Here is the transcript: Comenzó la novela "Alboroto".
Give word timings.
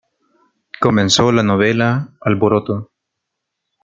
Comenzó 0.79 1.31
la 1.31 1.43
novela 1.43 2.09
"Alboroto". 2.21 2.89